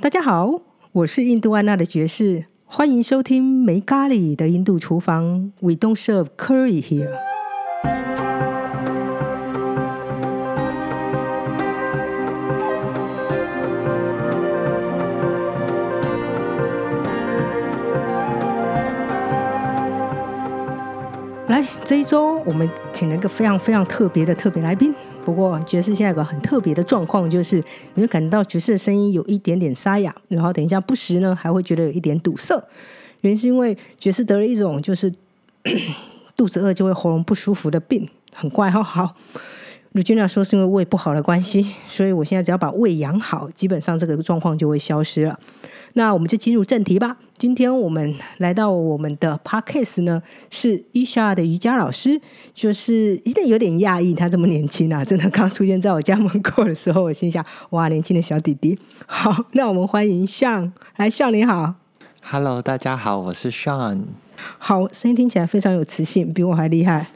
[0.00, 0.60] 大家好，
[0.92, 5.52] 我是印度安娜的爵士，欢迎收听没咖喱的印度厨房。
[5.60, 7.33] We don't serve curry here。
[21.84, 24.94] 这一周我们请了一个非常非常特别的特别来宾。
[25.22, 27.62] 不过爵士现在有个很特别的状况，就是
[27.92, 32.54] 你会感到爵士的声音有一点点沙哑，然后等一下不时呢还会觉得有一点堵塞。
[33.20, 35.12] 原因是因为爵士得了一种就是
[36.34, 38.82] 肚子饿就会喉咙不舒服的病，很怪哈。
[38.82, 39.14] 好，
[39.94, 45.38] 卢君娜说是因为胃不好的关系，所以我现在只要把胃养好，基本上这个状况就会消失了。
[45.92, 47.16] 那我们就进入正题吧。
[47.38, 52.20] 今天我们来到我们的 podcast 呢，是伊莎的瑜伽老师，
[52.52, 58.76] 就是一定有点讶异，他这么年轻啊， 真的刚出现在我家门口的时候，我心想，哇，年轻的小弟弟。
[59.06, 61.83] 好，那我们欢迎向来，向你好。
[62.26, 64.00] Hello，大家好，我是 Sean。
[64.58, 67.06] 好，声音听起来非常有磁性，比我还厉害。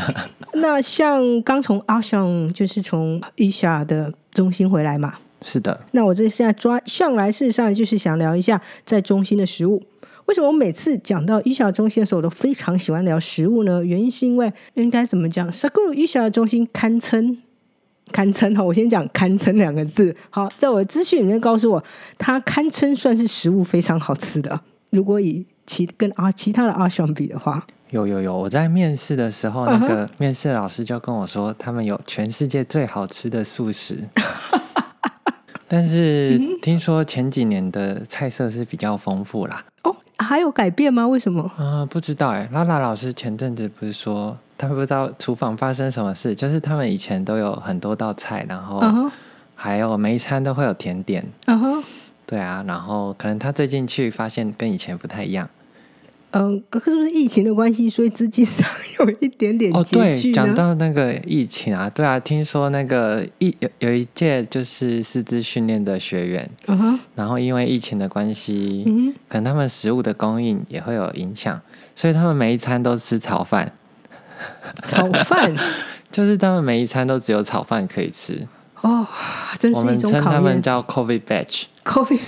[0.54, 5.14] 那像刚从阿尚，就是从伊莎的中心回来嘛？
[5.40, 9.82] 是的，那我这现在抓上来，事实上就是想聊一下在中心的食物。
[10.26, 13.82] 为什么我每次讲到伊莎中心的时候，我都非常喜欢聊食物呢？
[13.82, 17.38] 原因是因为应该怎么讲？Saguru 伊莎的中心堪称
[18.12, 20.14] 堪称哈，我先讲堪称两个字。
[20.30, 21.82] 好，在我的资讯里面告诉我，
[22.18, 24.60] 它堪称算是食物非常好吃的。
[24.90, 33.98] 如果以其跟啊其他的阿相比的话，有有有，我在面试的时候，那个面试老师就跟我说，他们有全世界最好吃的素食。
[35.68, 39.64] 但是听说前几年的菜色是比较丰富啦。
[39.84, 41.06] 哦，还有改变吗？
[41.06, 41.48] 为什么？
[41.56, 42.48] 啊、不知道哎。
[42.52, 48.82] 拉拉老师前阵子不是说，他不知道厨房发生什么事，就是他们以前都有很多道菜，然后
[49.54, 51.26] 还有每一餐都会有甜点。
[51.46, 51.84] 嗯哼。
[52.26, 55.48] 对啊，然后可能他最近去发现跟以前不太一样。
[56.32, 58.64] 嗯，可是不是疫情的关系，所以资金上
[59.00, 71.60] 有一点点哦，对讲到那个疫情啊，对啊，听说那个一有有一届就是师资训练的学员，嗯哼，然后因为疫情的关系，嗯可能他们食物的供应也会有影响，
[71.96, 73.72] 所以他们每一餐都吃炒饭，哼，
[74.84, 75.54] 炒饭
[76.10, 78.46] 就是他们每一餐都只有炒饭可以吃。
[78.80, 79.06] 哦，
[79.58, 80.42] 真是一们称他种考验。
[80.42, 81.64] 们叫 COVID batch。
[81.84, 82.20] COVID，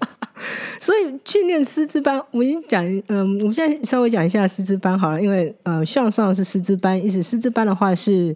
[0.80, 8.34] 所以训练师资班，我已经讲，嗯，我们现在稍微讲一下师资班好了，因为呃，向上是师资班，意思师资班的话是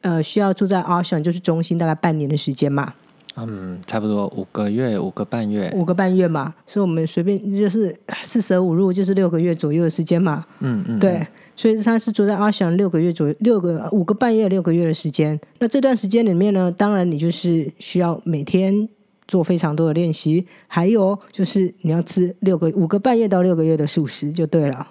[0.00, 2.92] 呃需要住在阿上，就是中心大概半年的时间嘛，
[3.36, 5.70] 嗯，差不多五个月，五个半月。
[5.74, 15.38] 五个半月嘛，所以我们随便就是四舍五入就是六个月左右的时间嘛，嗯嗯，对，所以他是住在阿翔六个月左右，六个五个半月六个月的时间。
[15.58, 18.88] 那这段时间里面呢，当然你就是需要每天
[19.28, 24.88] 做非常多的练习，还有就是你要吃六个五个半月到六个月的素食就对了。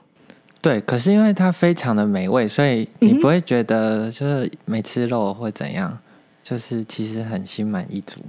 [0.62, 5.96] 对，可是因为它非常的美味，所以你不会觉得就是没吃肉或怎样，
[6.48, 8.22] 就是其实很心满意足。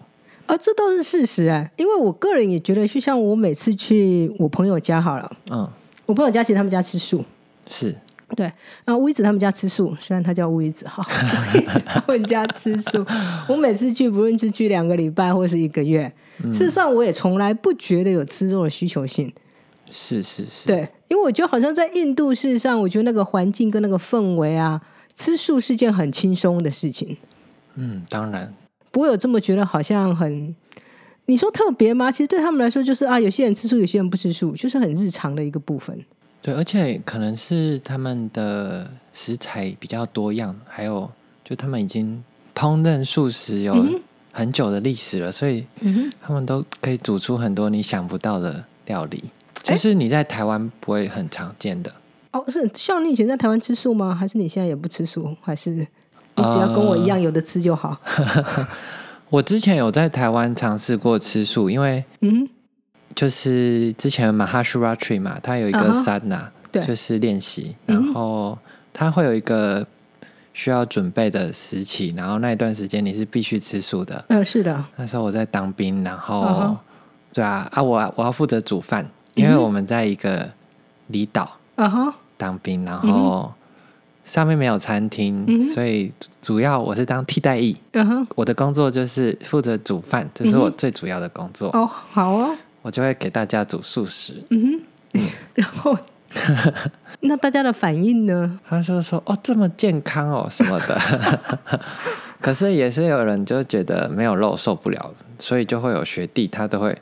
[0.46, 5.68] 啊，这倒是事实哎，因为我个人也觉得，就像我每次去我朋友家好了，嗯，
[6.06, 7.22] 我朋友家其实他们家吃素，
[7.68, 7.94] 是，
[8.34, 8.50] 对，
[8.86, 11.06] 然后乌一子他们家吃素，虽然他叫乌一子哈，
[11.52, 13.04] 乌一子他们家吃素。
[13.46, 16.10] 我每次去，不论是去两个礼拜或是一个月，
[16.54, 19.30] 事实上我也从来不觉得有吃肉的需求性。
[19.90, 24.80] 是是是，对，因为我觉得好像在印度，事实上我觉得那个环境跟那个氛围啊，
[25.14, 27.16] 吃素是件很轻松的事情，
[27.76, 28.52] 嗯，当然，
[28.90, 30.54] 不会有这么觉得好像很。
[31.28, 32.10] 你说特别吗？
[32.10, 35.98] 其实对他们来说，就是啊，有些人吃素，有些人不吃素，就是很日常的一个部分。
[36.40, 41.10] 对，而且可能是他们的食材比较多样，还有
[41.44, 42.22] 就他们已经
[42.54, 43.84] 烹饪素食有
[44.30, 45.66] 很久的历史了，所以
[46.22, 49.24] 他们都可以煮出很多你想不到的料理，
[49.64, 51.92] 诶就是你在台湾不会很常见的。
[52.30, 54.14] 哦，是像你以前在台湾吃素吗？
[54.14, 55.36] 还是你现在也不吃素？
[55.40, 55.84] 还是
[56.36, 57.96] 你只要跟我一样有的吃就好？
[59.30, 62.48] 我之前有在台湾尝试过吃素，因为嗯，
[63.14, 66.82] 就是之前 Mahashivratri 嘛，它有一个嗯哼 sadhana，、对。
[66.84, 68.56] 就是练习，然后
[68.92, 69.84] 它会有一个
[70.54, 74.24] 需要准备的时期，然后那一段时间你是必须吃素的。
[74.28, 76.76] 嗯、是的，那时候我在当兵，然后、
[77.32, 80.48] 对啊啊，我我要负责煮饭，因为我们在一个
[81.08, 83.52] 离岛啊哈，当兵，然后
[84.26, 87.74] 上面没有餐厅，嗯所以主主要我是当替代役。
[87.92, 91.70] 嗯，我的工作就是负责煮饭，这是我最主要的工作。
[91.70, 94.42] 哦，好哦，我就会给大家煮素食。
[94.50, 94.80] 嗯
[95.14, 95.22] 哼，
[95.54, 95.96] 然后
[97.20, 98.58] 那大家的反应呢？
[98.68, 101.00] 他就说：“哦，这么健康哦，什么的。
[102.40, 106.96] ”可是也是有人就觉得没有肉受不了，所以就会有学弟他都会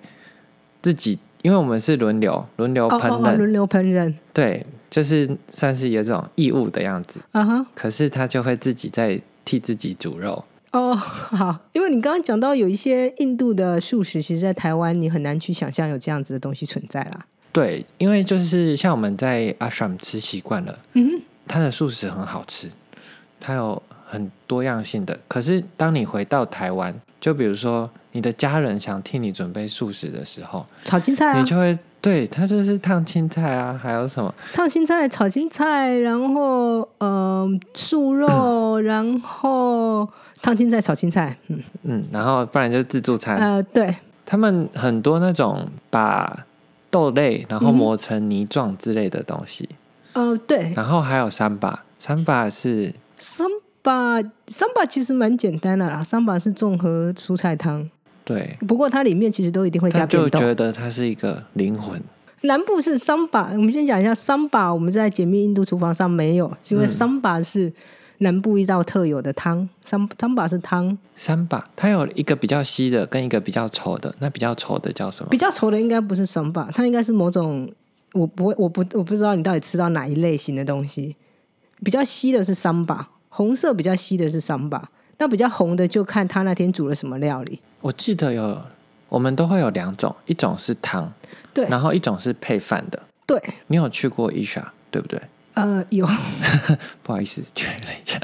[0.82, 7.20] 自己，因为我们是轮流轮流哦烹饪，哦哦轮流烹饪，对，就是算是有这种义务的样子。
[7.32, 7.67] 啊哈。
[7.75, 10.44] 可是他就会自己在替自己煮肉。
[10.70, 17.26] 哦，好，因为你刚刚讲到有一些印度的素食，其实在台湾你很难去想象有这样子的东西存在啦。
[17.50, 22.69] 对，因为就是像我们在 ashram 吃习惯了，嗯哼，它的素食很好吃，
[23.40, 25.19] 它有很多样性的。
[25.26, 34.33] 可是当你回到台湾，就比如说你的家人想替你准备素食的时候，炒青菜啊你，就会对它就是烫青菜啊，还有什么？
[34.53, 40.06] 烫青菜、炒青菜，然后呃素肉， 然后
[40.43, 41.59] 烫青菜、炒青菜，嗯。
[41.85, 43.39] 嗯，然后不然就是自助餐。
[43.39, 43.97] 呃对，
[44.27, 46.45] 他们很多那种把
[46.91, 49.67] 豆类然后嗯磨成泥状之类的东西，
[50.12, 53.47] 呃对，然后还有三把，三把是三
[53.83, 57.89] 把，三把其实蛮简单的啦，三把是综合蔬菜汤，
[58.25, 60.29] 对，不过它里面其实都一定会加变豆。
[60.29, 62.00] 就觉得它是一个灵魂。
[62.43, 67.73] 南部是桑巴，我们先讲一下桑巴，我们在解密印度厨房上没有，是因为嗯桑巴是
[68.19, 74.15] 南部一道特有的汤，桑桑巴是汤，桑巴，它有一个比较稀的，跟一个比较稠的。
[74.19, 75.38] 那比较稠的叫什么比？
[75.38, 77.71] 较稠的应该不是桑巴，它应该是某种
[78.12, 81.17] 我不会，我不我不知道你到底吃到哪一类型的东西。
[81.82, 87.61] 比较稀的是桑巴，红色比较稀的是桑巴，那比较红的就看他那天煮了什么料理。
[87.81, 88.61] 我记得有，
[89.08, 91.12] 我们都会有两种，一种是汤，
[91.52, 93.00] 对然后一种是配饭的。
[93.26, 95.20] 对，你有去过伊莎，对不对？
[95.55, 96.05] 呃，有，
[97.02, 98.19] 不好意思，确认一下。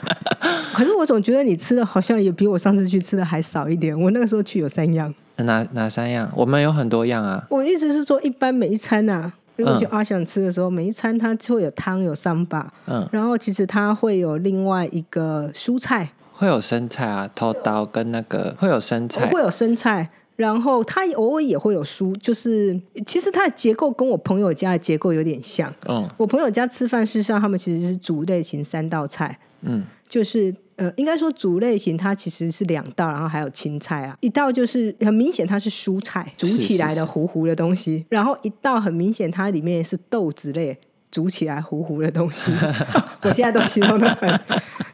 [0.74, 3.98] 可是我总觉得你吃的好像也比我上次去吃的还少一点。
[3.98, 5.12] 我那个时候去有三样。
[5.36, 6.30] 哪哪三样？
[6.36, 7.46] 我们有很多样啊。
[7.48, 19.40] 我意思是说，一般每一餐呐、如果去嗯阿想吃的时候，每一餐它就会有汤有三把，嗯，然后其实它会有另外一个蔬菜，会有生菜啊，头刀跟那个会有生菜会。
[19.40, 25.72] 有生菜，然后它偶尔也会有蔬，就是其实它的结构跟我朋友家的结构有点像。
[25.88, 34.14] 嗯我朋友家吃饭，事实上他们其实是主类型三道菜，嗯，就是呃，应该说主类型它其实是两道，然后还有青菜啊。
[34.20, 40.78] 一道就是很明显它是蔬菜煮起来的糊糊的东西，然后一道很明显它里面是豆子类
[41.10, 42.52] 煮起来糊糊的东西。
[43.22, 44.28] 我现在都形容的很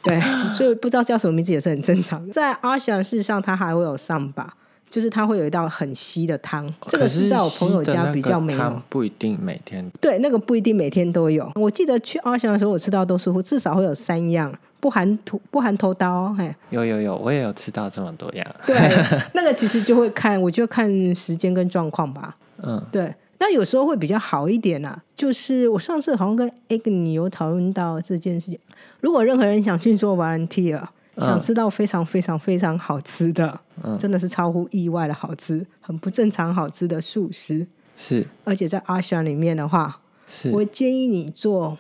[0.03, 0.21] 对，
[0.55, 2.33] 所以不知道叫什么名字也是很正常的。
[2.33, 4.55] 在阿翔事实上它还会有上把。
[4.91, 8.59] 就是它会有一道很稀的汤，这个是是在我朋友家比较没有。
[8.59, 9.91] 汤不一定每天。
[10.03, 11.51] 对，那个不一定每天都有。
[11.55, 18.47] 我记得去阿翔的时候，我吃到都是至少会有三样，不含头不含头刀哦，嘿，有有有，我也有吃到这么多样。
[18.67, 18.77] 对，
[19.33, 22.37] 那个其实就会看，我就看时间跟状况吧。
[22.63, 23.11] 嗯，对，
[23.43, 25.03] 那有时候会比较好一点啊。
[25.17, 28.59] 就是我上次好像跟 Agni 有讨论到这件事情。
[29.01, 30.81] 如果任何人想去做 volunteer，
[31.17, 37.67] 想吃到非常非常非常好吃的，嗯真的是超乎意外的好吃，很不正常好吃的素食，
[37.97, 41.77] 是而且在阿翔里面的话，是我建议你做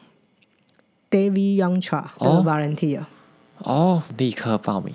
[1.08, 3.02] David Youngtra 的哦 volunteer。
[3.58, 4.92] 哦，立刻报名。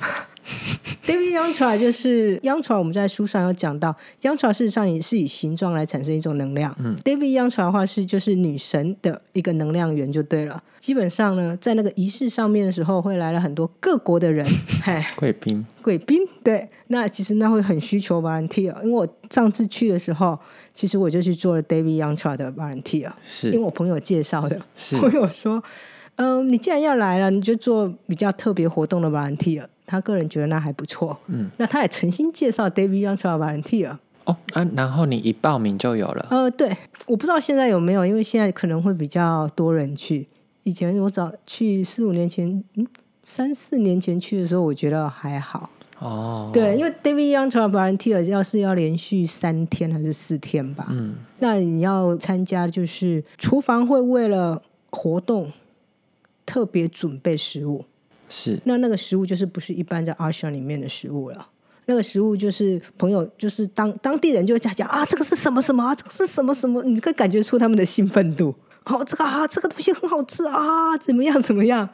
[1.05, 6.75] David Yantra 就是 Yantra，我们在书上有讲到，Yantra 事实上也是以形状来产生一种能量。
[6.79, 10.61] 嗯，David Yantra 的话是就是女神的一个能量源就对了。
[10.79, 14.45] 基本上呢，在那个仪式上面的时候，会来了很多各国的人，
[14.83, 16.19] 嘿， 贵宾贵宾。
[16.44, 20.38] 对，那其实那会很需求 volunteer，因为我上次去的时候，
[20.73, 24.62] 其实我就去做了 David Yantra 的 volunteer，是因为我朋友介绍的。
[24.75, 25.62] 是朋友说，
[26.15, 29.65] 嗯，你既然要来了，你就做比较特别活动的 volunteer。
[29.88, 33.98] 他个人觉得那还不错，嗯，那他也诚心介绍 David Young 的 volunteer。
[34.25, 36.27] 哦啊，然后你一报名就有了。
[36.29, 36.70] 呃，对，
[37.06, 40.27] 我不知道现在有没有，因为现在可能会比较多人去。
[40.63, 42.86] 以前我早去四五年前，嗯，
[43.25, 45.70] 三四年前去的时候，我觉得还好。
[46.00, 55.53] 哦，对，因为 David Young 的 volunteer 要是要连续三天还是四天吧，嗯，那你要参加，就是厨房会为了活动
[56.46, 57.86] 特别准备食物。
[58.27, 61.48] 是那那个食物就是不是一般在 Ashram 里面的食物了。
[61.86, 68.53] 那个食物就是朋友，就是当当地人就会讲讲啊，这个是什么什么啊，这个是什么什么，你可以感觉出他们的兴奋度。
[68.84, 71.88] 哦，这个啊，这个东西很好吃啊，怎么样怎么样？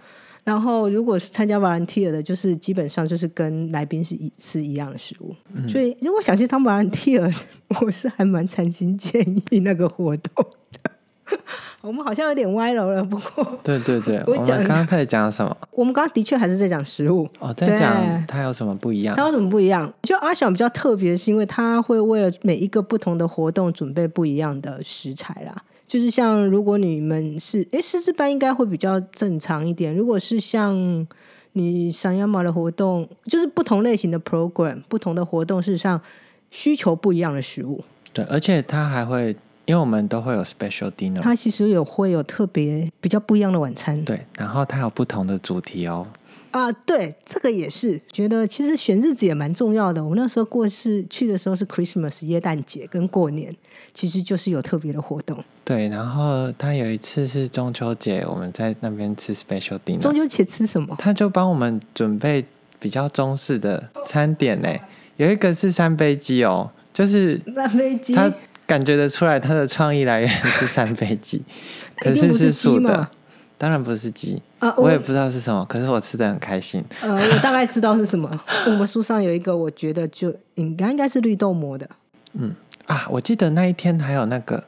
[0.44, 5.34] 然后如果是参加 volunteer 的，就是基本上就是跟来宾是一吃一样的食物。
[5.70, 7.32] 所以如果想去当 volunteer，
[7.80, 9.22] 我是还蛮诚心建
[9.52, 10.83] 议那个活动的。
[11.82, 15.56] 我们好像有点歪楼了，不过对对对，我们刚刚在讲什么？
[15.72, 17.28] 我们刚刚的确还是在讲食物。
[17.40, 19.24] 哦，在讲它有什么不一样它？
[19.24, 19.92] 有什么不一样？
[20.04, 25.56] 就阿翔比较特别，是因为他会为了每一个不同的活动准备不一样的食材啦。
[25.88, 29.96] 就是像如果你们是哎师资班，应该会比较正常一点。
[29.96, 31.08] 如果是像
[31.54, 36.02] 你想要买的活动，就是不同类型的 program，不同的活动，事实上
[36.50, 37.84] 需求不一样的食物。
[38.12, 44.04] 对，而且它还会，因为我们都会有 special dinner，它其实有会有特别比较不一样的晚餐。
[44.04, 46.06] 对，然后它有不同的主题哦。
[46.52, 50.04] 啊，对，这个也是觉得其实选日子也蛮重要的。
[50.04, 53.56] 我那时候过是去的时候是 Christmas 耶诞节跟过年，
[53.92, 55.44] 其实就是有特别的活动。
[55.64, 60.00] 对，然后他有一次是中秋节，我们在那边吃 special dinner。
[60.00, 60.96] 中秋节吃什么？
[61.00, 62.46] 他就帮我们准备
[62.80, 64.70] 比较中式的餐点呢，
[65.18, 68.32] 有一个是三杯鸡哦，就是三杯鸡，他
[68.74, 71.44] 感觉得出来他的创意来源是三杯鸡，
[72.02, 73.08] 可是是素的。
[73.56, 76.84] 当然不是鸡啊，我也不知道是什么，可是我吃的很开心。
[77.02, 78.28] 呃，我大概知道是什么。
[78.66, 81.88] 我们书上有一个，我觉得就应该应该是绿豆膜的。
[82.34, 82.56] 嗯
[82.88, 84.64] 啊，我记得那一天还有那个，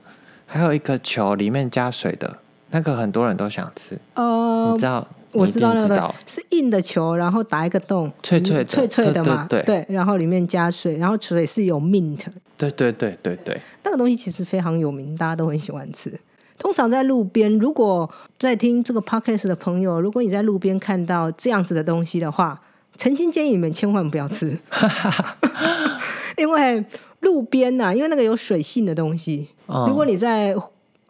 [0.46, 2.38] 还有一个球里面加水的
[2.70, 3.98] 那个，很多人都想吃。
[4.14, 5.06] 哦，你知道？
[5.34, 12.22] 我知道那个是硬的球，然后打一个洞，脆脆脆脆的嘛，对对，然后里面加水，然后水是有 mint。
[12.56, 16.20] 对对对对对，那个东西其实非常有名，大家都很喜欢吃。
[16.58, 22.62] 通常在路边，如果在听这个 podcast 的朋友，如果你在路边看到这样子的东西的话，
[22.98, 24.58] 诚心建议你们千万不要吃，
[26.38, 26.84] 因为
[27.20, 29.50] 路边呐，因为那个有水性的东西。
[29.68, 30.56] 如果你在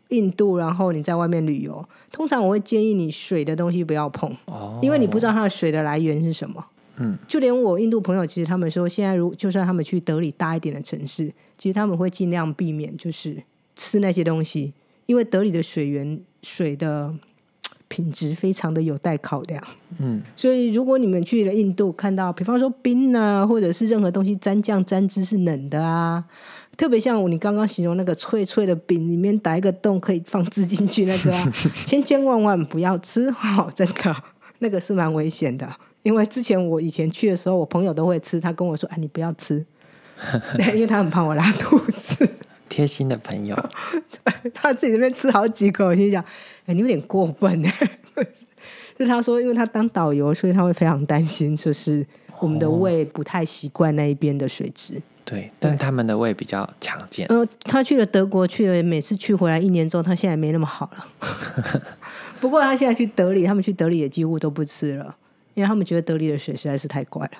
[0.09, 4.35] 印度，然后你在外面旅游，通常我会建议你水的东西不要碰，
[4.81, 6.65] 因为你不知道它的水的来源是什么。
[6.97, 13.41] 嗯，就连我印度朋友，其实他们说，现在如就算他们去德里大一点的城市，其实他们会尽量避免就是
[13.75, 14.73] 吃那些东西。
[15.05, 17.13] 因为德里的水源水的
[17.87, 19.63] 品质非常的有待考量，
[19.99, 26.25] 嗯，所以如果你们去了印度，看到比方说冰啊，或者是任何东西沾酱沾汁是冷的啊，
[26.75, 31.31] 特别像你刚刚形容那个脆脆的饼，里面打一个洞可以放汁进去那个，
[31.85, 34.15] 千千万万不要吃，好，真的
[34.59, 35.69] 那个是蛮危险的。
[36.03, 39.65] 因为之前我以前去的时候，我朋友都会吃，他跟我说：“哎，你不要吃，
[40.73, 42.29] 因为他很怕我拉肚子。”
[42.69, 43.55] 贴心的朋友，
[44.53, 46.23] 他自己那边吃好几口，我心想：
[46.65, 47.69] 哎，你有点过分呢。
[48.97, 52.05] 是他说，因为他当导游，所以他会非常担心，就是
[52.39, 55.01] 我们的胃不太习惯那一边的水质。
[55.23, 57.25] 对，但他们的胃比较强健。
[57.29, 61.81] 嗯，他去了德国，去了每次去回来一年之后，他现在没那么好了。
[62.45, 65.17] 不过他现在去德里，他们去德里也几乎都不吃了，
[65.55, 67.31] 因为他们觉得德里的水实在是太怪了。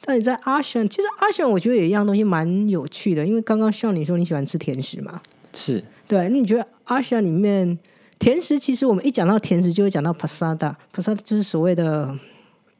[0.00, 5.20] 但你在阿选，其实阿选我觉得有一样东西蛮有趣的，因为刚刚像你说你喜欢吃甜食嘛，
[5.52, 6.30] 是对。
[6.30, 7.78] 那你觉得阿选里面
[8.18, 12.18] 甜食，其实我们一讲到甜食就会讲到 pasada，pasada 就是所谓的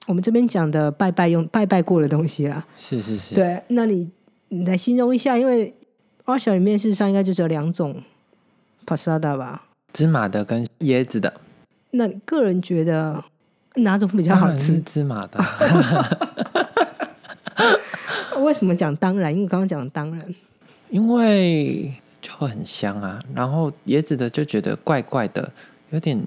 [0.06, 2.66] 我们这边讲的拜拜用拜拜过的东西啦。
[2.74, 3.34] 是是是。
[3.34, 4.10] 对，那你
[4.48, 5.74] 你来形容一下，因为
[6.24, 8.02] 阿选里面事实上应该就只有两种
[8.86, 11.42] pasada 吧，芝麻的跟椰子的。
[11.96, 13.22] 那你个人觉得
[13.76, 14.80] 哪种比较好吃？
[14.80, 15.42] 芝麻的。
[18.42, 19.32] 为什么讲当然？
[19.32, 20.34] 因为刚刚讲当然，
[20.90, 23.22] 因为就很香啊。
[23.32, 25.52] 然后椰子的就觉得怪怪的，
[25.90, 26.20] 有点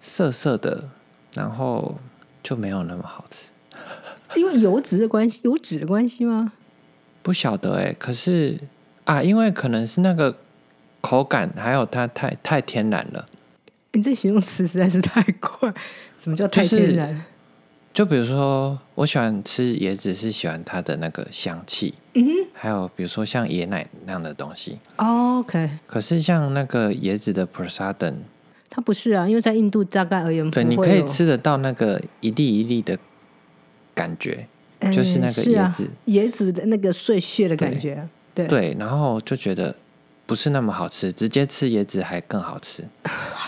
[0.00, 0.88] 涩涩的，
[1.34, 1.98] 然后
[2.42, 3.50] 就没有那么好吃。
[4.34, 6.52] 因为油脂的关系，油脂的关系吗？
[7.22, 7.92] 不晓得哎。
[7.92, 8.58] 可是
[9.04, 10.38] 啊，因为可能是那个
[11.02, 13.28] 口感，还有它太太天然了。
[13.94, 15.72] 你这形容词实在是太怪。
[16.18, 17.24] 什么叫太天然？
[17.92, 21.94] 就比如说，我喜欢吃椰子，是喜欢它的那个香气。
[22.14, 22.30] 嗯哼。
[22.52, 24.78] 还有比如说像椰奶那样的东西。
[24.96, 25.70] OK。
[25.86, 28.14] 可是像那个椰子的 prasadam，
[28.68, 32.98] 它不是啊，因为在印度大概而言，对，你可以吃得到那个一粒一粒的
[33.94, 34.48] 感觉，
[34.92, 38.08] 就是那个椰子，椰子的那个碎屑的感觉。
[38.34, 38.48] 对。
[38.48, 39.72] 对，然后就觉得
[40.26, 42.82] 不是那么好吃，直接吃椰子还更好吃。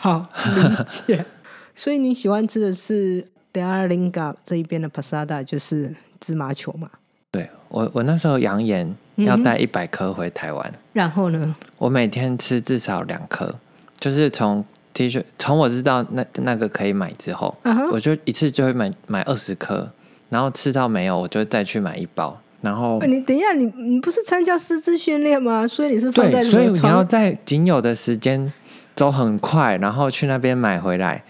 [0.01, 1.25] 好理解。
[1.75, 6.89] 所以你喜欢吃的是？d a r l i n g a 这一边的 pasada 就是芝麻球嘛？
[7.31, 13.55] 对我，我那时候扬言要带一百颗回台湾，然后呢，我每天吃至少两颗，
[13.99, 17.55] 就是从 T 恤从我知道那那个可以买之后，
[17.93, 19.91] 我就一次就会买买二十颗，
[20.31, 22.41] 然后吃到没有，我就再去买一包。
[22.63, 25.69] 然后你等一下，你你不是参加师资训练吗？
[25.69, 28.51] 所以你是放在所以你要在仅有的时间。
[28.97, 31.23] 走很快，然后去那边买回来，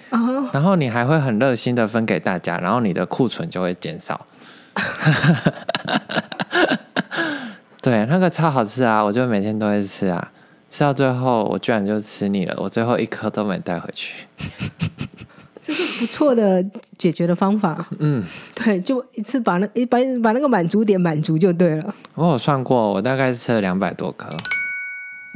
[0.52, 4.26] 然后你还会很热心的分给大家，然后你的库存就会减少。
[7.82, 9.02] 对，那个超好吃啊！
[9.02, 10.30] 我就每天都会吃啊，
[10.68, 14.26] 吃到最后我居然就吃腻了，我最后一颗都没带回去。
[15.60, 16.64] 这是不错的
[16.96, 17.84] 解决的方法。
[17.98, 18.22] 嗯，
[18.54, 21.94] 对，就一次把那一把把那个满足点满足就对了。
[22.14, 24.28] 我有算过，我大概是吃了两百多颗。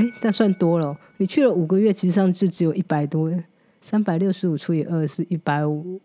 [0.00, 0.96] 哎，那算多了。
[1.18, 3.30] 你去了五个月，其实上就只有一百多，
[3.82, 6.00] 三百六十五除以二是一百五，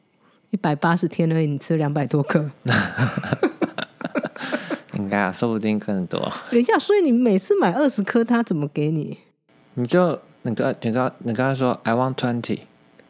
[0.50, 1.48] 一百八十天而已。
[1.48, 2.52] 你吃两百多克，
[4.94, 6.20] 应该啊，说不定更多。
[6.52, 9.18] 等一下，所以你每次买二十颗，他怎么给你？
[9.75, 12.60] 你就你刚你刚你刚才说 I want twenty，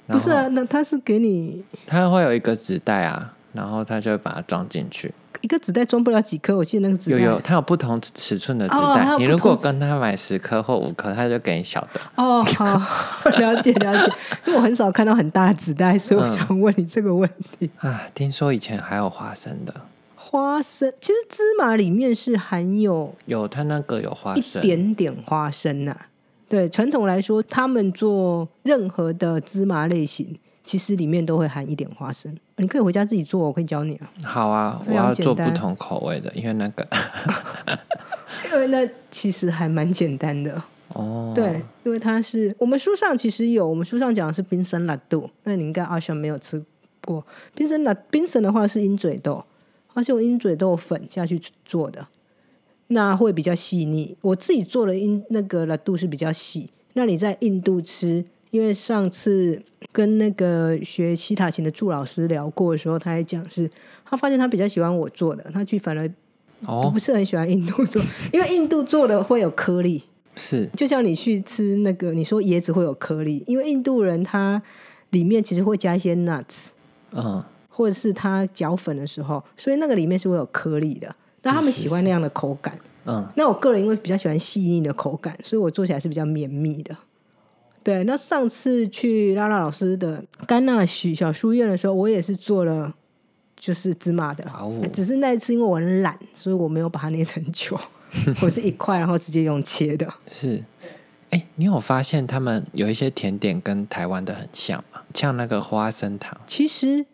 [0.06, 5.12] 不是啊，那他是给你他会有一个纸袋啊，然后他就会把它装进去。
[5.46, 9.16] 一个纸袋装不了几颗，我记得那个纸袋有有，它有不同尺寸的纸袋。
[9.20, 12.02] 你如果跟他买十颗或五颗，他就给你小的。
[12.16, 12.66] 哦，好，
[13.38, 14.12] 了解了解，
[14.48, 17.70] 因为我很少看到很大的纸袋，所以我嗯想问你这个问题。
[17.78, 19.74] 啊，听说以前还有花生的，
[20.16, 25.96] 花生其实芝麻里面是含有有它那个有花生一生，点点花生呐、
[26.50, 32.36] 对，传统来说，他们做任何的芝麻类型，其实里面都会含一点花生。
[32.57, 34.12] 你可以回家自己做，我可以教你啊。
[34.24, 36.86] 好啊，我要做不同口味的，因为那个
[38.51, 40.62] 因为那其实还蛮简单的。
[40.89, 46.63] 哦， 对，因为它是我们书上其实有，我们书上讲的是冰生辣豆，那你应该阿翔没有吃
[47.03, 49.43] 过冰生辣冰生的话是鹰嘴豆，
[49.93, 52.07] 它是用鹰嘴豆粉下去做的，
[52.88, 54.17] 那会比较细腻。
[54.22, 59.62] 我自己做的鹰那个辣度是比较细，那你在印度吃，因为上次
[59.92, 63.70] 跟那个学西塔琴的祝老师聊过的时候，他还讲是，
[64.06, 66.10] 他发现他比较喜欢我做的，他去反而
[66.66, 70.04] 哦不，是很喜欢印度做，因为印度做的会有颗粒。
[70.38, 74.62] 是就像你去吃那个，你说椰子会有颗粒，因为印度人他
[75.12, 76.68] 里面其实会加一些 nuts，
[77.14, 81.16] 嗯，或者是他搅粉的时候，所以那个里面是会有颗粒的。
[81.42, 82.78] 那他们喜欢那样的口感。
[83.06, 86.94] 嗯，那我个人因为比较喜欢细腻的口感，所以我做起来是比较绵密的。
[87.86, 92.92] 对，那上次去拉拉老师的甘纳许小书院的时候，我也是做了
[93.56, 97.80] 就是芝麻的，哦只是那一次因为我很懒，所以我没有把它捏成球，
[98.42, 100.12] 我是一块然后直接用切的。
[100.32, 100.63] 是。
[101.30, 105.01] 哎，你有发现他们有一些甜点跟台湾的很像吗？
[105.13, 107.06] 像那个花生糖，其实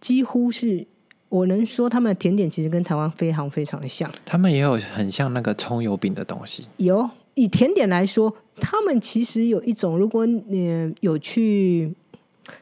[0.00, 0.86] 几乎是
[1.28, 4.10] 我能说，他们的甜点其实跟台湾非常非常的像。
[4.24, 6.66] 他们也有很像那个葱油饼的东西。
[6.76, 11.94] 有以甜点来说，他们其实有一种，如果你有去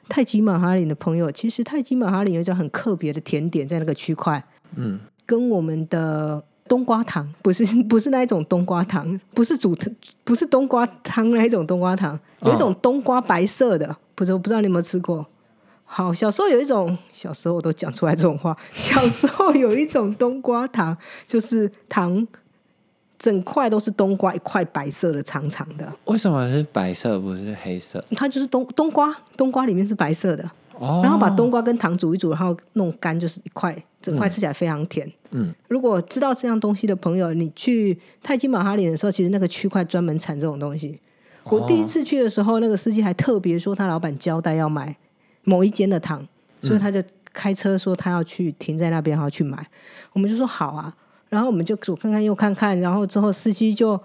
[0.08, 4.44] 泰姬玛哈林的朋友，其实泰姬玛哈林有一种很特别的甜点，在那个区块，
[4.76, 6.44] 嗯，跟我们的。
[6.68, 9.76] 冬瓜糖不是 不是那一种冬瓜糖，不是煮
[10.24, 15.26] 不是冬瓜汤那一种冬瓜糖，有一种冬瓜白色的，不是我不知道你有没有吃过。
[15.84, 18.56] 好，小时候有一种，小时候我都讲出来这种话。
[18.72, 22.26] 小时候有一种冬瓜糖，就是糖
[23.22, 28.04] 整块都是冬瓜，一块白色的长长的，为什么是白色不是黑色？
[28.16, 30.42] 它就是冬冬瓜，冬瓜里面是白色的，
[30.76, 35.08] 哦，然后把冬瓜跟糖煮一煮，然后弄干，就是一块，整块吃起来非常甜。
[35.30, 40.98] 嗯，如果知道这样东西的朋友，你去泰姬玛哈林的时候，其实那个区块专门产这种东西。
[41.44, 44.96] 我第一次去的时候，那个司机还特别说，他老板交代要买
[45.44, 46.26] 某一间的糖，
[46.60, 47.00] 所以他就
[47.32, 49.64] 开车说他要去停在那边，然后去买。
[50.12, 50.92] 我们就说好啊，
[51.32, 53.98] 然后我们就左看看右看看，然后之后司机就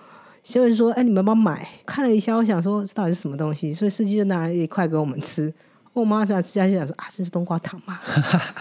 [0.44, 5.54] 先问说：“哎，你们要不要买？”看了一下，我想说这到底是什么东西，所以司机就拿了一块给我们吃。
[5.92, 8.00] 我妈这样吃下去，想说啊，这是冬瓜糖嘛？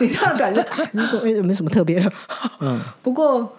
[0.00, 2.12] 你这样感觉啊，这种哎有没有什么特别的？
[2.58, 3.56] 嗯， 不过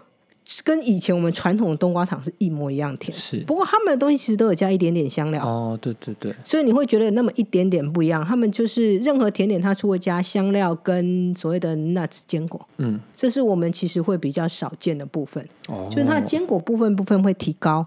[0.63, 3.15] 跟以前我们传统的冬瓜糖是一模一样甜。
[3.17, 8.23] 是不过他们的东西其实都有加一点点香料，哦，对对对，所以你会觉得有那么一点点不一样。
[8.23, 15.47] 他们就是任何甜点，它除了加香料跟所谓的 nuts 坚果，嗯，这是我们其实会比较少见的部分。
[15.67, 17.85] 哦，就是它的坚果部分部分会提高。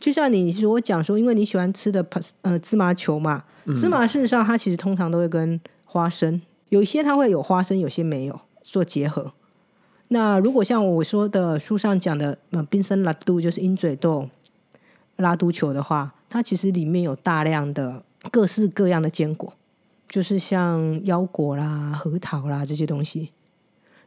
[0.00, 2.06] 就像你所讲说，因为你喜欢吃的
[2.42, 3.44] 呃芝麻球嘛，
[3.74, 9.32] 芝麻事实上它其实通常都会跟花生，有一些它会有花生，有些没有做结合。
[10.08, 14.28] 那如果像我说的书上讲的呃冰森拉杜，就是鹰嘴豆
[15.16, 19.52] 拉都球的话，它其实里面有大量的各式各样的坚果，
[20.08, 23.32] 就是像腰果啦、核桃啦这些东西。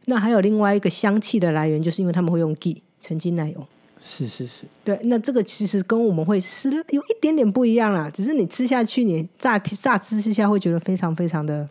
[0.06, 3.66] 那还有另外一个香气的来源，就是因为他们会用 ghee 曾经奶油。
[4.04, 11.68] 是是是，对，那这个其实跟我们会吃有一点点不一样啦，只是你吃下去，你乍乍吃之下会觉得非常非常的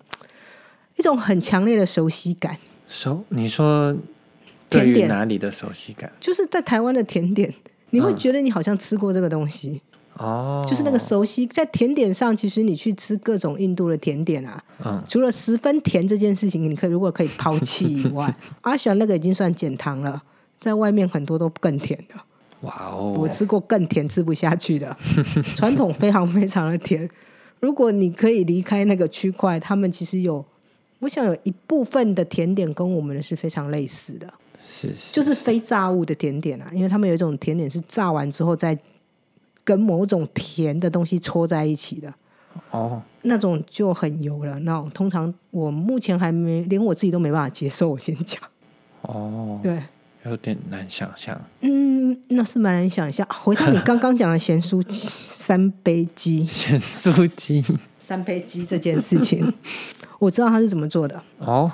[0.95, 3.93] 一种很强烈的熟悉感，熟，你说
[4.79, 6.11] 甜点哪里的熟悉感？
[6.19, 7.53] 就是在台湾的甜点，
[7.91, 9.81] 你会嗯觉得你好像吃过这个东西，
[10.17, 11.45] 哦，就是那个熟悉。
[11.45, 20.21] 在甜点上，其实你去吃各种印度的甜点啊，嗯，除了十分甜这件事情，你可以如果可以抛弃以外， 阿翔那个已经算减糖了，
[20.59, 22.15] 在外面很多都更甜的。
[22.61, 24.95] 哇哦我哦，吃过更甜吃不下去的，
[25.55, 27.09] 传统非常非常的甜。
[27.59, 30.45] 如果你可以离开那个区块，他们其实有，
[30.99, 38.77] 我想有一部分的甜点跟我们的是非常类似的，是是，就是非炸物的甜点啊，因为他们有一种甜点是炸完之后再
[39.63, 42.13] 跟某种甜的东西搓在一起的，
[42.71, 44.59] 哦，那种就很油了。
[44.59, 48.41] 那种通常我目前还没连我自己都没办法接受，我先讲。
[49.01, 49.81] 哦，对，
[50.25, 51.39] 有点难想象。
[51.61, 53.27] 嗯，那是蛮难想象。
[53.29, 57.63] 回到你刚刚讲的咸酥鸡、三杯鸡、 咸酥鸡。
[57.99, 59.53] 三杯鸡这件事情，
[60.17, 61.71] 我知道他是怎么做的，哦，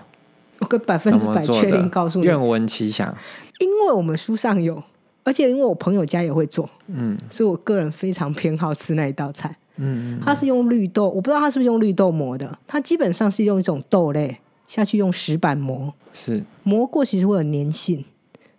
[0.68, 1.72] 我可以百分之百确？
[1.72, 3.16] 定告诉你，愿闻其详。
[3.60, 4.84] 因为我们书上有，
[5.24, 9.56] 而且因为我朋友家也会做，嗯所以我个人非常偏好吃那一道菜。
[9.78, 18.04] 嗯，它是用绿豆，我不知道它是不是用绿豆磨的，它基本上是用一种豆类下去用石板磨，是磨过其实会有粘性，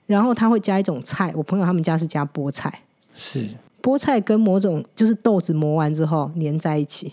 [0.06, 2.82] 然后它会加一种菜，我朋友他们家是加菠菜，
[3.14, 3.46] 是
[3.82, 7.12] 菠菜跟某种就是豆子磨完之后粘在一起，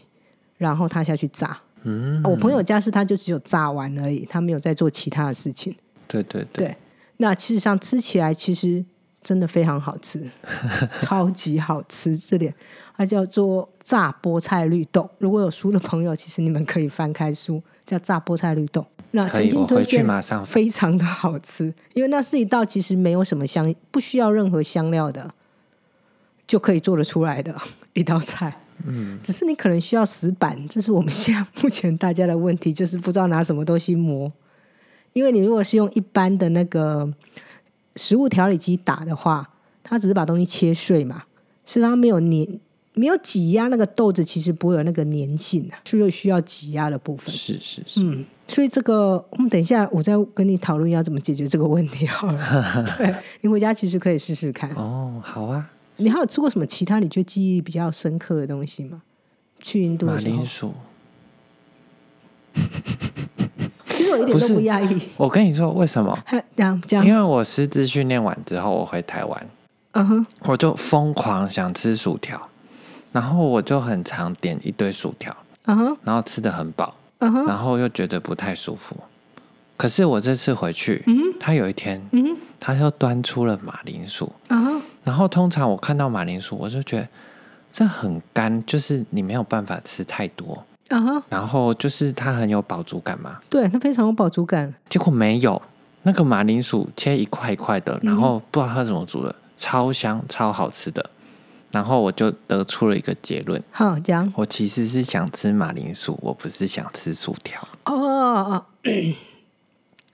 [0.58, 1.60] 然后它下去炸。
[1.86, 5.76] 嗯，我朋友家是他就只有炸完而已，他没有在做其他的事情。
[6.08, 6.78] 对对对，对，
[7.17, 8.84] 那事实上吃起来其实
[9.24, 10.21] 真的非常好吃，
[11.00, 12.17] 超级好吃。
[12.17, 12.54] 这点
[12.98, 15.10] 它叫做炸菠菜绿豆。
[15.19, 18.86] 如果有书的朋友，其实你们可以翻开书，叫炸菠菜绿豆。
[19.12, 25.32] 那可以，诚心我回去推荐，马上非常的好吃，因为那是一道其实没有什么香，不需要任何香料的，
[26.45, 27.56] 就可以做得出来的
[27.93, 28.62] 一道菜。
[28.88, 34.32] 嗯，只是你可能需要石板，这是我们现在目前大家的问题，就是不知道拿什么东西磨。
[35.13, 37.10] 因为你如果是用一般的那个
[37.95, 39.50] 食物调理机打的话，
[39.82, 41.24] 它只是把东西切碎嘛，
[41.65, 42.60] 是它没有粘，
[42.93, 47.34] 没有挤压那个豆子，其实不会有那个粘性啊，是又需要挤压的部分。
[47.34, 52.86] 是是是，嗯，所以这个我们等一下我再跟你讨论要怎么解决这个问题好了。
[52.98, 54.69] 对你回家其实可以试试看。
[54.71, 59.01] 哦，好啊，你还有吃过什么其他你觉得记忆比较深刻的东西吗？
[59.62, 60.73] 去印度马的时候铃，薯。
[63.88, 65.01] 其实我一点都不是不讶异。
[65.17, 66.17] 我跟你说为什么？
[67.03, 69.47] 因为我师资训练完之后，我回台湾，
[69.93, 72.49] 嗯哼，我就疯狂想吃薯条，
[73.12, 78.95] 然后我就很常点一堆薯条，嗯哼，然后吃的很饱，嗯哼，然后又觉得不太舒服。
[79.77, 81.03] 可是我这次回去，
[81.39, 84.31] 他有一天，嗯他就端出了马铃薯，
[85.06, 87.08] 然后通常我看到马铃薯，我就觉得
[87.72, 93.39] 这很干，就是你没有办法吃太多，嗯哼，然后就是它很有饱足感嘛。
[93.50, 94.74] 对，它非常有饱足感。
[94.89, 95.62] 结果没有，
[96.04, 101.10] 那个马铃薯切一块一块的，嗯然后不知道它怎么煮的，超香超好吃的。
[101.72, 107.62] 然后我就得出了一个结论：好，这样我其实是想吃马铃薯，我不是想吃薯条。
[107.84, 108.65] 哦哦。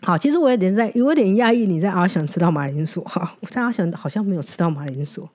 [0.04, 5.30] 哦好，其实我有点在，有点讶异，你在阿想吃到马铃薯哈，我在阿想好像没有吃到马铃薯。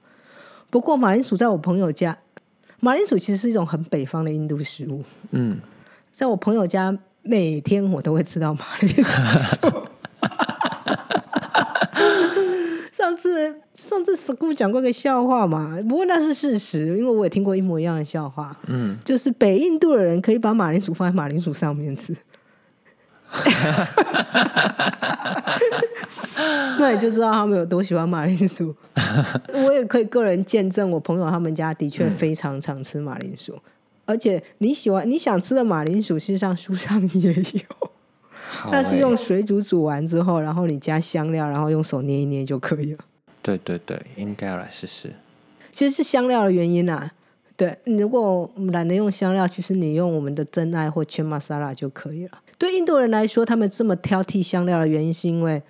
[0.71, 2.19] 不过马铃薯在我朋友家，
[2.81, 5.59] 马铃薯其实是一种很北方的印度食物，嗯，
[6.11, 9.73] 在我朋友家每天我都会吃到马铃薯。
[12.93, 18.55] 上次上次 school 讲过一个笑话嘛，不过那是事实，因为我也听过一模一样的笑话。
[18.67, 22.17] 嗯，就是北印度的人可以把马铃薯放在马铃薯上面吃，
[26.79, 28.75] 那你就知道他们有多喜欢马铃薯。
[29.65, 33.59] 我也可以个人见证，我朋友他们家的确非常常吃马铃薯，
[34.05, 37.43] 而且你喜欢你想吃的马铃薯，事实上书上也有。
[38.59, 43.01] 好、它是欸用水煮煮完之后，然后你加香料，然后用手捏一捏就可以了。
[43.43, 45.13] 对对对，应该要来试试。
[45.73, 47.11] 其实是香料的原因啊。
[47.57, 52.39] 对，你如果懒得用香料，其实你用我们的真爱或 c h i masala 就可以了。
[52.59, 55.63] 对印度人来说，他们这么挑剔香料的原因，是因为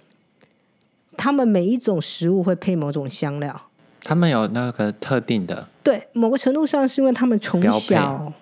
[1.17, 3.69] 他们每一种食物会配某种香料。
[4.03, 8.33] 他们有那个特定的，对，某个程度上是因为他们从小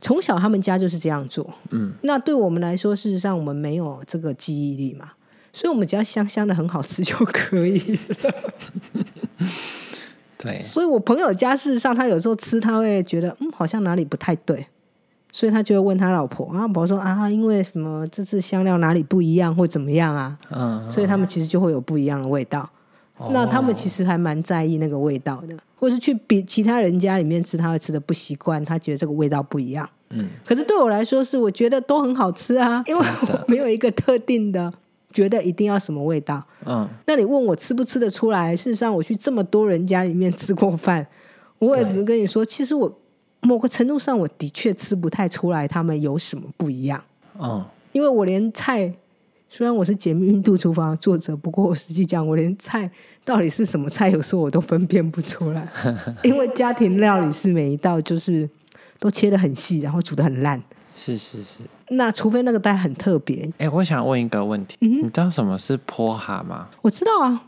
[0.00, 1.48] 从小他们家就是这样做。
[1.70, 5.12] 嗯，那对我们来说，事实上我们没有这个记忆力嘛，
[5.52, 8.34] 所以我们只要香香的很好吃就可以了。
[10.38, 14.66] 对，所以我朋友家事实上他有时候吃，他会觉得嗯好像哪里不太对，
[15.32, 22.68] 所以他就会问他老婆，啊，老婆说啊，因为什么这次香料哪里不一样或怎么样啊，嗯，所以他们其实就会有不一样的味道。
[23.30, 29.88] 那他们其实还蛮在意那个味道的，或是去比其他人家里面吃，他会吃的不习惯，他觉得这个味道不一样。
[30.10, 34.72] 嗯，可是对我来说，是我觉得都很好吃啊， 因为我没有一个特定的
[35.12, 36.42] 觉得一定要什么味道。
[36.66, 38.56] 嗯，那你问我吃不吃得出来？
[38.56, 41.06] 事实上，我去这么多人家里面吃过饭，
[41.60, 42.92] 我也能跟你说，其实我
[43.42, 47.02] 某个程度上我的确吃不太出来他们有什么不一样，
[47.38, 48.92] 嗯，因为我连菜。
[49.54, 52.90] 虽然我是解密印度厨房的作者，不过我实际讲，我连菜
[53.22, 55.68] 到底是什么菜，有时候我都分辨不出来，
[56.24, 58.48] 因为家庭料理是每一道就是
[58.98, 60.58] 都切得很细，然后煮得很烂。
[60.96, 61.64] 是是是。
[61.90, 66.68] 那除非那个菜很特别，哎、我想问一个问题，嗯你知道什么是泼哈吗？
[66.80, 67.44] 我知道啊，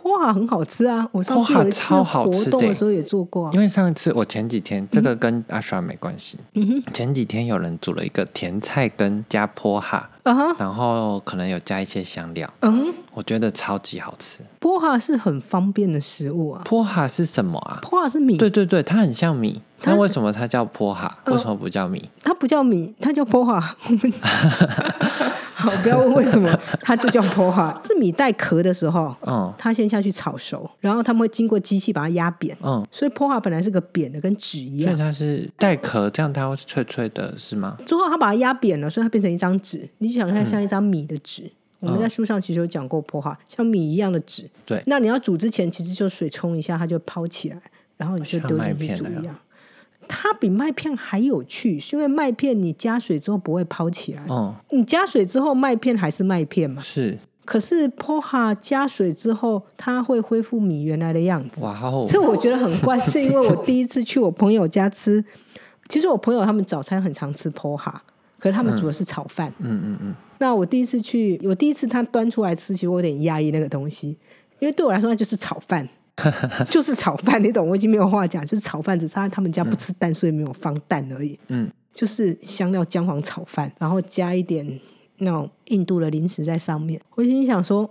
[0.00, 1.06] 坡哈很好吃啊！
[1.12, 3.60] 我上次有一次超好吃的活动的时候也做过啊因。
[3.60, 10.08] 为上次我前几天这个跟阿刷没关系，嗯哼，前几天有人煮了一个甜菜根加坡哈，
[10.58, 14.40] 然后可能有加一些香料，嗯，我觉得超级好吃。
[14.58, 16.62] 坡哈是很方便的食物啊。
[16.64, 17.78] 坡哈是什么啊？
[17.82, 21.18] 坡哈是米，对对对，它很像米，它那为什么它叫坡哈？
[21.24, 22.08] 呃为什么不叫米？
[22.22, 23.76] 它不叫米，它叫坡哈。
[25.62, 27.80] 好，不要问为什么， 它就叫坡哈。
[27.84, 34.94] 是米带壳的时候，嗯它先下去炒熟，然后他们会经过机器把它压扁，嗯，所以坡哈本来是个扁的，跟纸一样。
[34.94, 37.76] 所以它是带壳，这样它会脆脆的，是吗？
[37.84, 39.88] 最后它把它压扁了，所以它变成一张纸。
[39.98, 41.50] 你想看像一张米的纸。
[41.80, 44.44] 我们在书上其实有讲过破哈，像米一样的纸。
[44.66, 47.56] 对那你要煮之前，其实就水冲一下，它就抛起来，
[47.96, 49.34] 然后你就丢进去煮一样。
[50.12, 56.82] 它比麦片还有趣，是因为麦片你加水之后不会泡起来，哦，你加水之后麦片还是麦片嘛。
[56.82, 61.62] 是，可是 poha 加水之后，它会恢复米原来的样子。
[61.62, 65.24] 哇哦，这我觉得很怪，是因为我第一次去我朋友家吃，
[65.88, 67.92] 其实我朋友他们早餐很常吃 poha，
[68.38, 69.52] 可是他们煮的是炒饭。
[69.60, 74.18] 嗯嗯嗯，那我第一次去，我第一次他端出来吃，其实我有点压抑那个东西，
[74.58, 75.88] 因为对我来说那就是炒饭，
[76.68, 77.68] 就是炒饭，你懂？
[77.68, 81.38] 我已经没有话讲，就是炒饭，只是他们家不吃蛋，所以没有放蛋而已。
[81.48, 84.80] 嗯，就是香料姜黄炒饭，然后加一点
[85.18, 87.00] 那种印度的零食在上面。
[87.14, 87.88] 我心里想说，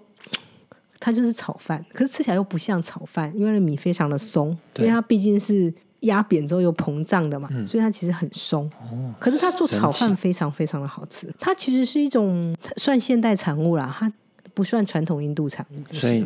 [0.99, 8.69] 它就是炒饭，可是吃起来又不像炒饭，因为那米非常的松，因对为它毕竟是压扁之后又膨胀的嘛，所以它其实很松。
[8.79, 14.11] 哦，可是它做炒神饭非常非常的好吃，它其实是一种算现代产物啦，它
[14.53, 15.81] 不算传统印度产物。
[15.91, 16.25] 就是所以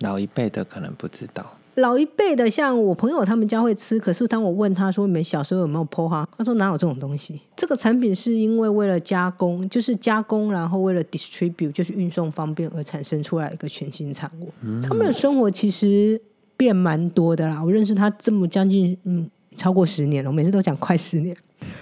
[0.00, 7.40] 老一辈的可能不知道，老一辈的，像我朋友他们家会吃，可是当我问他说你们小时候有没有 POHA，他说哪有这种东西？
[7.56, 14.52] 这个产品是因为为了加工，就是加工，然后为了 distribute，就是运送方便而产生出来一个全新产物。
[14.82, 16.20] 他们的生活其实
[16.56, 17.62] 变蛮多的啦。
[17.62, 21.36] 我认识他这么将近嗯超过十年了，我每次都讲快十年。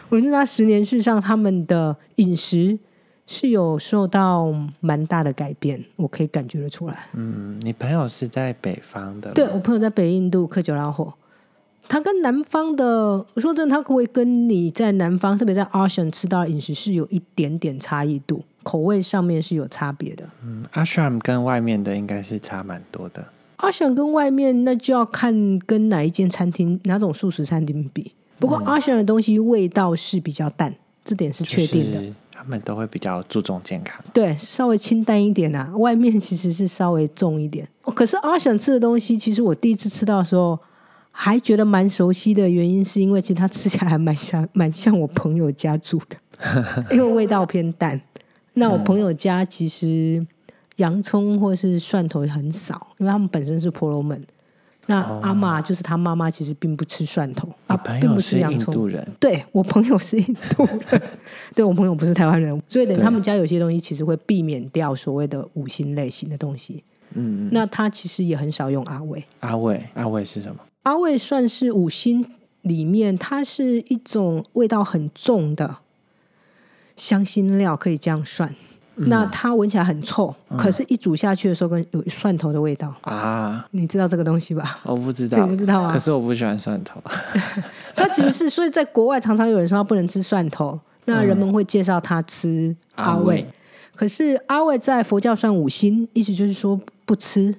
[0.08, 2.78] 我认识他十年，事实上他们的饮食
[3.26, 7.08] 是有受到蛮大的改变，我可以感觉得出来。
[7.14, 11.12] 嗯，你朋友是在北方的吗，对我朋友在北印度克久拉霍，
[11.88, 12.84] 他跟南方的，
[13.34, 20.24] 我说真的，他会跟你在南方，特别在 Asian 吃到的饮食是有一点点差异度，口味上面是有差别的。
[20.44, 23.26] 嗯，ashram 跟外面的应该是差蛮多的
[23.58, 28.12] ，Asian 跟外面那就要看跟哪一间餐厅、哪种素食餐厅比。
[28.38, 31.98] 不过 Asian 的东西味道是比较淡，这点是确定的。
[31.98, 32.14] 就是他
[32.48, 37.68] 们都会比较注重健康，对，稍微清淡一点啊，外面其实是稍微重一点。
[37.82, 40.58] 哦、可是阿想吃的东西，其实我第一次吃到的时候，
[41.10, 46.16] 还觉得蛮熟悉的原因，是因为其实它吃起来还蛮像蛮像我朋友家煮的，
[46.92, 48.00] 因为味道偏淡。
[48.54, 50.26] 那我朋友家其实
[50.76, 54.24] 洋葱或是蒜头很少，因为他们本身是婆罗门。
[54.86, 58.72] 那阿妈就是他妈妈，其实并不吃蒜头啊，并不吃洋葱。
[58.72, 61.02] 印度人，对我朋友是印度人，
[61.54, 66.84] 对我朋友不是台湾人，所以等他们家有些东西其实会避免掉所谓的五星类型的东西。
[67.14, 70.60] 嗯，嗯那他其实也很少用阿魏，阿魏，阿魏是什么？
[70.82, 72.24] 阿魏算是五星
[72.62, 75.78] 里面，它是一种味道很重的
[76.96, 78.54] 香辛料，可以这样算。
[78.96, 79.08] 嗯。
[79.08, 82.94] 那它闻起来很臭，可是一煮下去的时候，跟有蒜头的味道。
[83.02, 84.80] 啊，你知道这个东西吧？
[84.84, 85.92] 我不知你道，不知道啊？
[85.92, 87.00] 可是我不喜欢蒜头，
[87.94, 93.46] 它其实是，所以在国外常常有人说他不能吃蒜头，那人们会介绍他吃阿阿魏魏。
[93.94, 97.54] 可是阿魏在佛教算五辛，意思就是说不吃。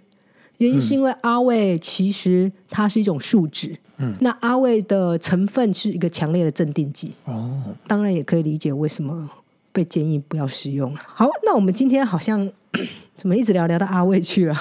[0.57, 9.29] 原因是因为阿魏其实它是一种树脂，嗯，那阿魏的成分是一个强烈的镇定剂，哦，当然也可以理解为什么
[9.77, 10.91] 被建议不要使用。
[11.05, 12.49] 好，那我们今天好像
[13.15, 14.55] 怎么一直聊聊到阿魏去了？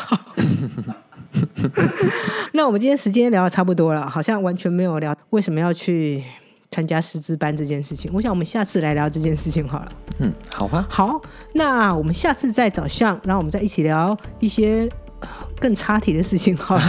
[2.53, 6.23] 那我们今天时间聊的差不多了，好像完全没有聊为什么要去
[6.71, 8.11] 参加师资班这件事情。
[8.13, 9.93] 我想我们下次来聊这件事情好了。
[10.19, 11.19] 嗯，好吧，好，
[11.55, 14.87] 那我们下次再找上，然后我们再一起聊一些
[15.21, 16.83] 呃更差题的事情好了。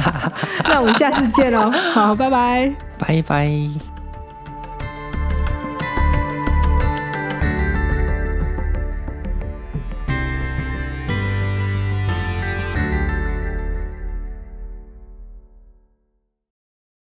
[0.68, 2.70] 那我们下次见喽，好，拜拜。
[2.98, 3.50] 拜拜。